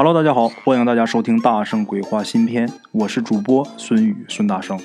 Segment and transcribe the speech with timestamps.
[0.00, 4.78] Hello，大家好，欢迎大家收听《大圣鬼话》新篇，我是主播孙宇孙大圣，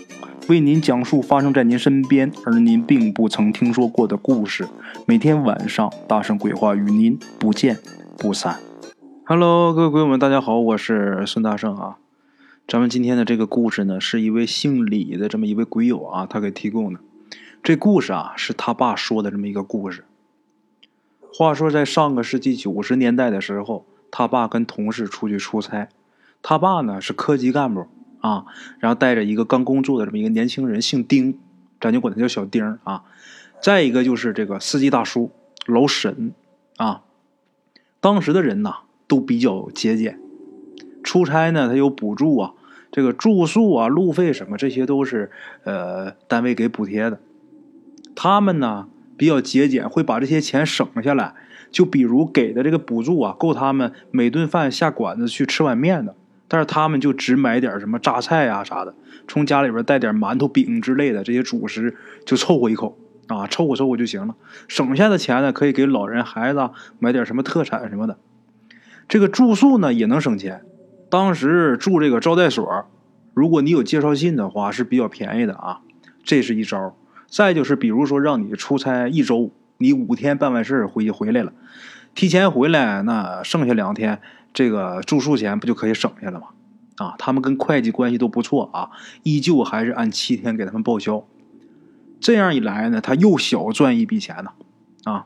[0.49, 4.67] 为您讲述发生在您身边而您并不曾听说过的故事。
[5.05, 7.77] 每天晚上，《大圣鬼话》与您不见
[8.17, 8.57] 不散。
[9.23, 11.97] Hello，各位鬼友们，大家好，我是孙大圣啊。
[12.67, 16.99] 咱们今天的这个故事呢，是一位姓李的这么一位鬼友啊，他给提供的。
[17.61, 20.05] 这故事啊，是他爸说的这么一个故事。
[21.31, 23.85] 话说在上个世纪九十年代的时候。
[24.15, 25.89] 他爸跟同事出去出差，
[26.43, 27.87] 他爸呢是科级干部
[28.21, 28.45] 啊，
[28.77, 31.39] 然后带着一个刚工作的这么一个年轻人，姓丁，
[31.81, 33.05] 咱就管他叫小丁啊。
[33.59, 35.31] 再一个就是这个司机大叔
[35.65, 36.31] 老沈
[36.77, 37.01] 啊。
[37.99, 40.19] 当时的人呐都比较节俭，
[41.03, 42.53] 出差呢他有补助啊，
[42.91, 45.31] 这个住宿啊、路费什么这些都是
[45.63, 47.19] 呃单位给补贴的。
[48.13, 48.87] 他们呢
[49.17, 51.33] 比较节俭，会把这些钱省下来。
[51.73, 56.15] 就比如给的这个补助啊，够他们每顿饭下馆子去吃碗面的，
[56.47, 58.93] 但是他们就只买点什么榨菜呀啥的，
[59.27, 62.95] 从家里边带点馒头、饼之类的这些主食就凑合一口
[63.27, 64.35] 啊，凑合凑合就行了。
[64.67, 68.17] 省下的钱呢，可以给老人孩子买点什么特产什么的。
[69.07, 70.61] 这个住宿呢也能省钱，
[71.09, 72.85] 当时住这个招待所，
[73.33, 75.79] 如果你有介绍信的话是比较便宜的啊，
[76.23, 76.95] 这是一招。
[77.27, 79.49] 再就是比如说让你出差一周。
[79.77, 81.53] 你五天办完事儿回回来了，
[82.15, 84.21] 提前回来，那剩下两天
[84.53, 86.47] 这个住宿钱不就可以省下了吗？
[86.97, 88.91] 啊，他们跟会计关系都不错啊，
[89.23, 91.25] 依旧还是按七天给他们报销。
[92.19, 94.51] 这样一来呢，他又小赚一笔钱呢。
[95.03, 95.25] 啊，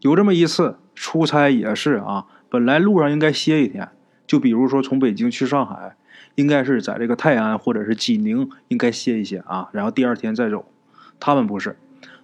[0.00, 3.88] 有这么一次出差也是啊，本来路上应该歇一天，
[4.26, 5.96] 就比如说从北京去上海，
[6.34, 10.66] 应该是在这个泰安或者是济宁应该歇一歇啊，然后第二天再走。
[11.20, 11.78] 他们不是，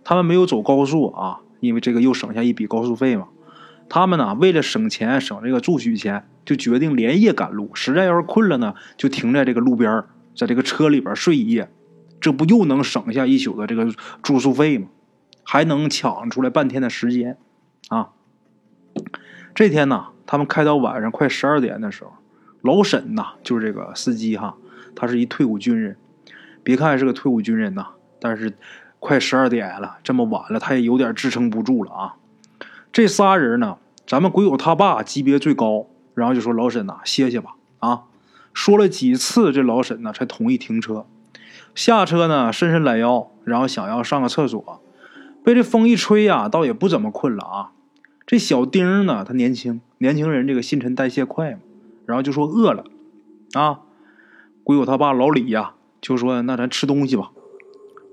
[0.07, 1.41] 他们没有走高速啊。
[1.59, 3.29] 因为这个又省下一笔高速费嘛，
[3.89, 7.71] 他们呢为了省钱省这个住宿钱，就决定连夜赶路。
[7.75, 10.05] 实在要是困了呢，就停在这个路边
[10.37, 11.71] 在这个车里边睡一夜，
[12.21, 13.91] 这不又能省下一宿的这个
[14.23, 14.89] 住宿费吗？
[15.43, 17.39] 还能抢出来半天的时间
[17.89, 18.11] 啊！
[19.55, 22.13] 这天呢，他们开到晚上快十二点的时候，
[22.61, 24.57] 老沈呐，就是这个司机哈，
[24.95, 25.97] 他是一退伍军人。
[26.63, 27.87] 别看是个退伍军人呐，
[28.21, 28.53] 但是。
[28.99, 32.17] 快十二点了，这么晚了，他也有点支撑不住了啊！
[32.93, 33.77] 这仨人呢，
[34.07, 38.05] 咱们鬼友他爸级别最高，然后就说老沈呐，歇歇吧啊！
[38.53, 41.07] 说了几次，这老沈呢才同意停车。
[41.75, 44.81] 下车呢，伸伸懒腰，然后想要上个厕所，
[45.45, 47.73] 被这风一吹呀，倒也不怎么困了啊！
[48.27, 51.59] 这小丁呢，他年轻，年轻人这个新陈代谢快嘛，
[52.07, 52.85] 然后就说饿了
[53.53, 53.81] 啊！
[54.65, 57.31] 鬼友他爸老李呀，就说那咱吃东西吧。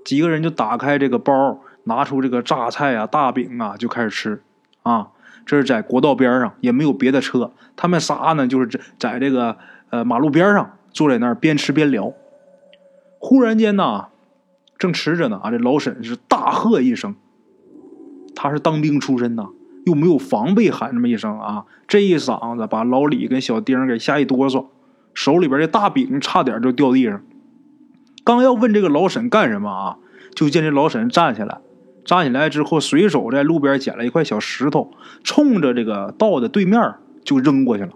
[0.04, 4.42] 几个人就打开这个包，拿出这个榨菜啊、大饼啊，就开始吃。
[4.82, 5.08] 啊，
[5.46, 7.52] 这是在国道边上，也没有别的车。
[7.74, 9.56] 他们仨呢，就是在这个
[9.88, 12.12] 呃马路边上坐在那儿，边吃边聊。
[13.18, 14.08] 忽然间呢，
[14.76, 17.14] 正吃着呢，啊，这老沈是大喝一声。
[18.36, 19.48] 他是当兵出身呐，
[19.86, 24.66] 又没有防备，喊这么一声啊，这一嗓子把老李跟小丁给吓一哆嗦，
[25.14, 27.22] 手里边的大饼差点就掉地上。
[28.24, 29.98] 刚要问这个老沈干什么啊，
[30.34, 31.60] 就见这老沈站起来，
[32.04, 34.90] 站起来之后，随手在路边捡了一块小石头，
[35.22, 37.90] 冲着这个道的对面就扔过去了，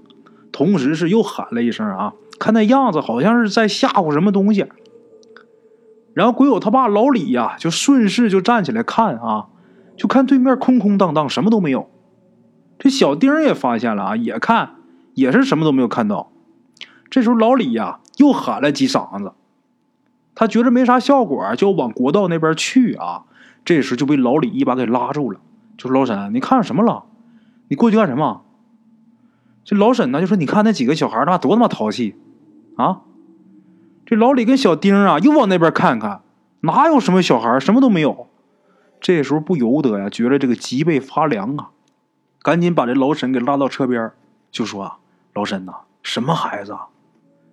[0.52, 4.66] 同时是又喊了一声啊，看那样子好像是在吓唬什么东西。
[6.12, 9.46] 然后鬼友他爸老李呀，就顺势就站起来看啊，
[9.96, 11.88] 就看对面空空荡荡，什么都没有。
[12.78, 14.74] 这小丁也发现了啊，也看，
[15.14, 16.30] 也是什么都没有看到。
[17.08, 19.32] 这时候老李呀，又喊了几嗓子。
[20.40, 23.24] 他觉着没啥效果，就往国道那边去啊。
[23.64, 25.40] 这时就被老李一把给拉住了，
[25.76, 27.06] 就说：“老沈，你看什么了？
[27.66, 28.42] 你过去干什么？”
[29.64, 32.14] 这老沈呢就说：“你看那几个小孩，那多他妈淘气
[32.76, 33.00] 啊！”
[34.06, 36.20] 这老李跟小丁啊又往那边看看，
[36.60, 38.28] 哪有什么小孩，什么都没有。
[39.00, 41.70] 这时候不由得呀，觉得这个脊背发凉啊，
[42.42, 44.12] 赶紧把这老沈给拉到车边，
[44.52, 44.98] 就说：“啊，
[45.34, 45.72] 老沈呐，
[46.04, 46.76] 什么孩子？”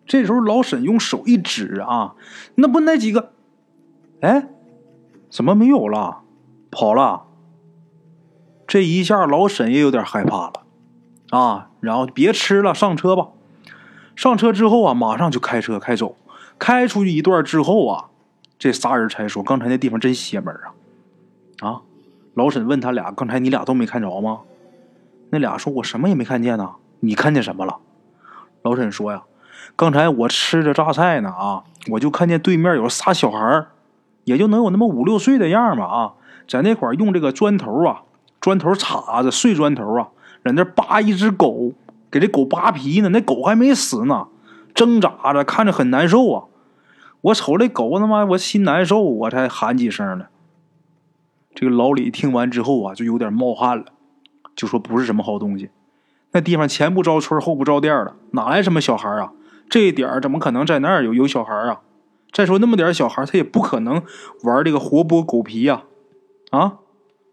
[0.05, 2.15] 这时候，老沈用手一指啊，
[2.55, 3.33] 那不那几个？
[4.21, 4.47] 哎，
[5.29, 6.21] 怎么没有了？
[6.69, 7.23] 跑了？
[8.67, 10.53] 这一下，老沈也有点害怕了
[11.29, 11.69] 啊！
[11.79, 13.29] 然后别吃了，上车吧。
[14.15, 16.15] 上车之后啊，马上就开车开走。
[16.57, 18.09] 开出去一段之后啊，
[18.57, 20.73] 这仨人才说：“刚才那地方真邪门啊！”
[21.67, 21.81] 啊，
[22.33, 24.41] 老沈问他俩：“刚才你俩都没看着吗？”
[25.31, 27.77] 那俩说：“我什么也没看见呢。”你看见什么了？
[28.61, 29.23] 老沈说：“呀。”
[29.75, 33.65] 刚才我吃着榨菜呢啊，我就看见对面有仨小孩
[34.23, 36.13] 也就能有那么五六岁的样吧啊，
[36.47, 38.03] 在那块用这个砖头啊，
[38.39, 40.09] 砖头叉子碎砖头啊，
[40.44, 41.73] 在那扒一只狗
[42.09, 44.27] 给这狗扒皮呢，那狗还没死呢，
[44.73, 46.45] 挣扎着，看着很难受啊。
[47.21, 50.27] 我瞅这狗他妈，我心难受，我才喊几声呢。
[51.53, 53.85] 这个老李听完之后啊，就有点冒汗了，
[54.56, 55.69] 就说不是什么好东西。
[56.31, 59.31] 那地方前不着村后不着店的，哪来什么小孩啊？
[59.69, 61.81] 这一点怎么可能在那儿有有小孩啊？
[62.31, 64.03] 再说那么点小孩，他也不可能
[64.44, 65.83] 玩这个活剥狗皮呀！
[66.51, 66.79] 啊，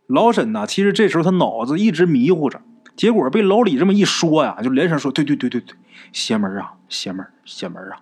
[0.06, 2.60] 老沈呐，其实这时候他脑子一直迷糊着，
[2.96, 5.74] 结果被老李这么一说呀，就连声说：“对对对对对，
[6.12, 8.00] 邪门啊，邪门，邪门啊！”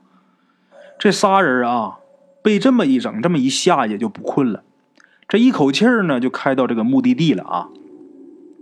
[1.00, 1.98] 这仨人啊，
[2.42, 4.62] 被这么一整，这么一下，也就不困了。
[5.26, 7.68] 这一口气儿呢，就开到这个目的地了啊。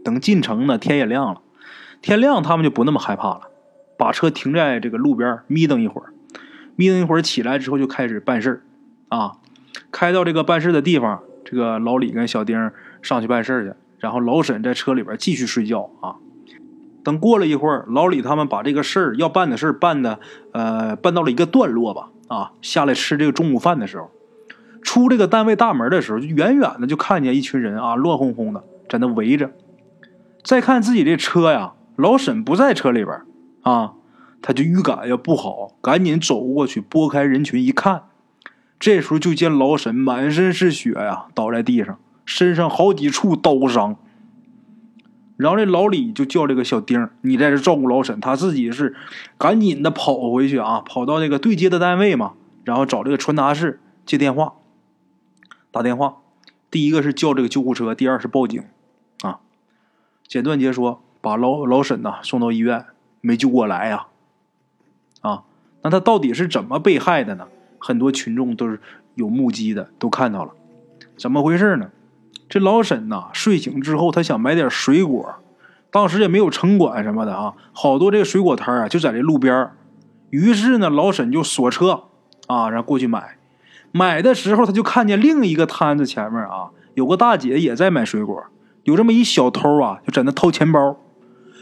[0.05, 1.41] 等进城呢，天也亮了。
[2.01, 3.51] 天亮，他们就不那么害怕了，
[3.99, 6.15] 把车停在这个路边，眯瞪一会儿。
[6.77, 8.63] 眯瞪一会儿，起来之后就开始办事儿
[9.09, 9.33] 啊。
[9.91, 12.71] 开到这个办事的地方，这个老李跟小丁
[13.03, 16.17] 上去办事去，然后老沈在车里边继续睡觉啊。
[17.03, 20.21] 等过了一会儿，老李他们把这个事儿要办的事儿办的
[20.53, 24.11] 呃办到了一个段落吧啊，下来吃这个中午饭的时候，
[24.83, 29.51] 出这个单位大门的时候，就远远的就看见一群人啊，乱哄哄的在那围着。
[30.45, 31.73] 再看自己这车呀。
[31.97, 33.23] 老沈不在车里边
[33.69, 33.93] 啊，
[34.41, 38.05] 他就预感要不好，赶紧走过去拨开人群一看，
[38.81, 43.97] 这时候就见老沈满身是血呀，倒在地上，身上好几处刀伤。
[45.37, 48.97] 然后这老李就叫这个小丁你在这照顾老沈，他自己是
[49.37, 52.33] 赶紧的跑回去啊，跑到这个对接的单位嘛，
[52.65, 54.55] 然后找这个传达室接电话，
[55.71, 56.23] 打电话，
[56.71, 58.65] 第一个是叫这个救护车，第二是报警
[59.21, 59.41] 啊。
[60.27, 61.03] 简短截说。
[61.21, 62.87] 把老老沈呐送到医院，
[63.21, 64.07] 没救过来呀！
[65.21, 65.43] 啊，
[65.83, 67.47] 那他到底是怎么被害的呢？
[67.79, 68.81] 很多群众都是
[69.15, 70.53] 有目击的，都看到了，
[71.17, 71.91] 怎么回事呢？
[72.49, 75.35] 这老沈呐睡醒之后，他想买点水果，
[75.91, 79.71] 当时也没有城管什么的啊，好多这个水果摊啊就在这路边
[80.31, 82.05] 于是呢，老沈就锁车
[82.47, 83.37] 啊，然后过去买。
[83.91, 88.45] 买的时候，他就看见另一个摊子前面啊有个大姐也在买水果，
[88.85, 90.97] 有这么一小偷啊就在那掏钱包。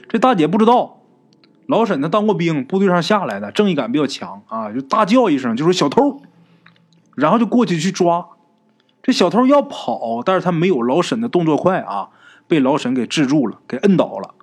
[0.08, 0.95] 这大姐不知道，
[1.66, 6.22] 老沈他当过兵，部队上下来的，正义感比较强啊，就大叫一声，就说小偷，
[7.14, 8.28] 然后就过去去抓。
[9.02, 12.08] 这小偷要跑，但是他没有老沈的动作快啊，
[12.48, 14.34] 被老沈给制住了，给摁倒了。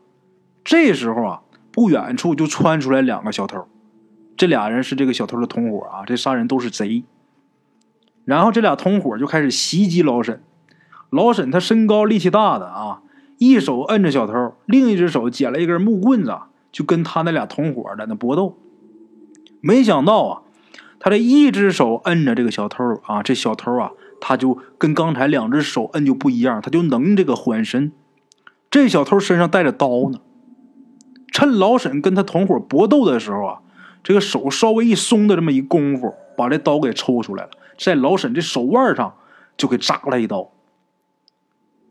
[0.64, 1.42] 这时候啊，
[1.72, 3.68] 不远处就窜出来两个小偷，
[4.38, 7.04] 这俩人是这个小偷的同伙啊，这仨人都是贼。
[8.26, 10.42] 然后这俩同伙就开始袭击老沈，
[11.10, 13.02] 老沈他身高力气大的啊。
[13.38, 16.38] 一手摁着小偷，另一只手捡了一根木棍子，
[16.74, 18.58] 就跟他那俩同伙在那搏斗。
[19.62, 20.42] 没想到啊，
[21.00, 27.94] 他这一只手摁着这个小偷啊，这小偷啊，他就跟刚才两只手摁就不一样，他就能这个缓身。
[28.70, 30.20] 这小偷身上带着刀呢，
[31.32, 33.62] 趁老沈跟他同伙搏斗的时候啊，
[34.04, 39.16] 这个手稍微一松的这么一功夫，把这刀给抽出来了，在老沈这手腕上
[39.56, 40.50] 就给扎了一刀。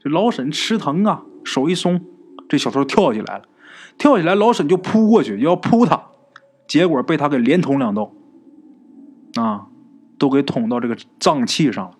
[0.02, 1.22] 这老沈吃疼啊。
[1.44, 2.00] 手一松，
[2.48, 3.44] 这小偷跳起来了，
[3.98, 6.02] 跳起来，老沈就扑过去要扑他，
[6.66, 8.12] 结果被他给连捅两刀，
[9.36, 9.66] 啊，
[10.18, 11.92] 都给捅到这个脏器上了。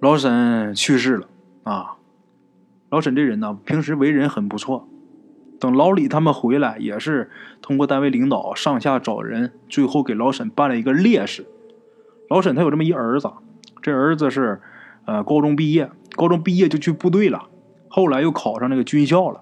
[0.00, 1.28] 老沈去世了
[1.62, 1.96] 啊！
[2.90, 4.88] 老沈这人呢，平时为人很不错。
[5.60, 7.30] 等老李他们回来，也是
[7.60, 11.46] 通过单位领导上下找人，最后给老沈办了一个烈士。
[12.28, 13.30] 老沈他有这么一儿子，
[13.80, 14.60] 这儿子是
[15.04, 15.90] 呃高中毕业。
[16.16, 17.44] 高中毕业就去部队了，
[17.88, 19.40] 后来又考上那个军校了，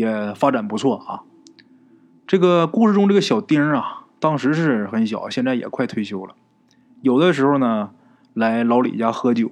[0.00, 1.22] 也发展不错啊。
[2.26, 6.34] 这个故事中这个小丁啊，当时是很小，现在也快退休了。
[7.02, 7.90] 有的时候呢，
[8.34, 9.50] 来老李家喝酒，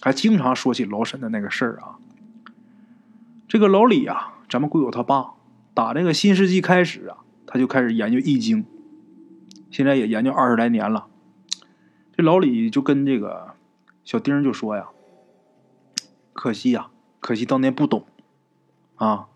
[0.00, 1.98] 还经常说起老沈的那个事儿啊。
[3.46, 5.32] 这个老李啊，咱们贵友他爸，
[5.74, 8.64] 打这个新世纪开始啊，他就开始研究易经，
[9.70, 11.06] 现在也研究二十来年了。
[12.16, 13.54] 这老李就跟这个
[14.04, 14.88] 小丁就说呀。
[16.32, 16.88] 可惜呀，
[17.18, 18.04] 可惜当年不懂，
[18.94, 19.26] 啊，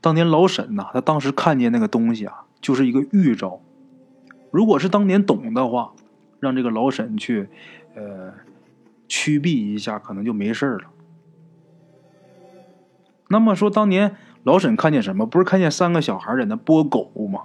[0.00, 3.60] 当年老沈呐，他当时看见那个东西啊，就是一个预兆。
[4.50, 5.92] 如果是当年懂的话，
[6.40, 7.48] 让这个老沈去，
[7.94, 8.32] 呃，
[9.08, 10.90] 驱避一下，可能就没事了。
[13.28, 15.26] 那么说，当年老沈看见什么？
[15.26, 17.44] 不是看见三个小孩在那拨狗吗？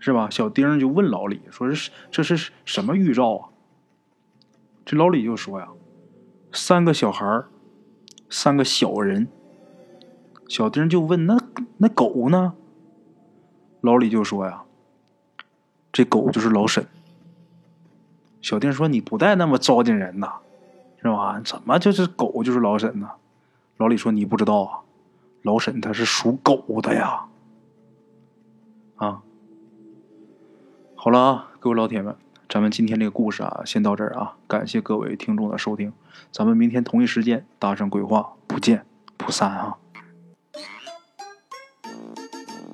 [0.00, 0.28] 是吧？
[0.28, 3.48] 小丁就问老李说：“是这是什么预兆啊？”
[4.84, 5.68] 这老李就说呀
[6.52, 7.44] ：“三个小孩
[8.28, 9.28] 三个小人，
[10.48, 11.38] 小丁就问：“那
[11.78, 12.54] 那狗呢？”
[13.80, 14.62] 老李就说：“呀，
[15.92, 16.86] 这狗就是老沈。”
[18.40, 20.34] 小丁说：“你不带那么糟践人呐，
[21.00, 21.40] 是吧？
[21.44, 23.10] 怎么就是狗就是老沈呢？”
[23.78, 24.80] 老李说：“你不知道啊，
[25.42, 27.24] 老沈他是属狗的呀。
[28.96, 29.22] 啊，
[30.94, 32.16] 好了啊，各位老铁们，
[32.48, 34.36] 咱们今天这个故事啊，先到这儿啊。
[34.46, 35.92] 感谢各位听众的收听，
[36.30, 38.86] 咱们明天同一时间大圣鬼话不见
[39.16, 39.78] 不散啊。